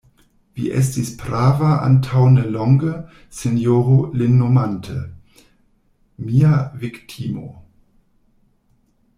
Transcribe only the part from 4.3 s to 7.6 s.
nomante: mia viktimo.